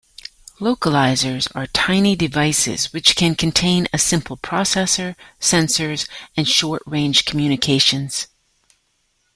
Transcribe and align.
Localizers 0.59 1.47
are 1.55 1.67
tiny 1.67 2.15
devices 2.15 2.91
which 2.91 3.15
can 3.15 3.35
contain 3.35 3.87
a 3.93 3.99
simple 3.99 4.35
processor, 4.35 5.15
sensors, 5.39 6.09
and 6.35 6.47
short-range 6.47 7.23
communications. 7.25 8.25